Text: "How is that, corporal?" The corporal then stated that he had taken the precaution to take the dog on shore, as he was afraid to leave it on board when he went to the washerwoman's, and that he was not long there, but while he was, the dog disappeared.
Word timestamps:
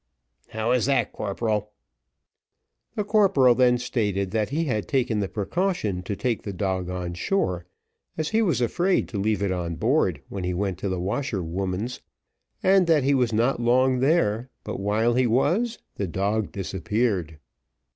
"How 0.47 0.71
is 0.71 0.87
that, 0.87 1.13
corporal?" 1.13 1.73
The 2.95 3.03
corporal 3.03 3.53
then 3.53 3.77
stated 3.77 4.31
that 4.31 4.49
he 4.49 4.63
had 4.63 4.87
taken 4.87 5.19
the 5.19 5.29
precaution 5.29 6.01
to 6.01 6.15
take 6.15 6.41
the 6.41 6.51
dog 6.51 6.89
on 6.89 7.13
shore, 7.13 7.67
as 8.17 8.29
he 8.29 8.41
was 8.41 8.61
afraid 8.61 9.07
to 9.09 9.19
leave 9.19 9.43
it 9.43 9.51
on 9.51 9.75
board 9.75 10.23
when 10.27 10.43
he 10.43 10.55
went 10.55 10.79
to 10.79 10.89
the 10.89 10.99
washerwoman's, 10.99 12.01
and 12.63 12.87
that 12.87 13.03
he 13.03 13.13
was 13.13 13.31
not 13.31 13.59
long 13.61 13.99
there, 13.99 14.49
but 14.63 14.79
while 14.79 15.13
he 15.13 15.27
was, 15.27 15.77
the 15.97 16.07
dog 16.07 16.51
disappeared. 16.51 17.37